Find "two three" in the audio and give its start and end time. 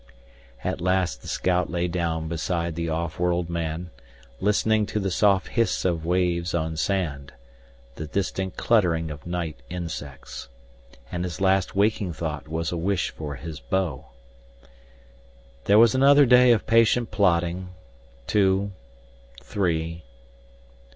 18.25-20.01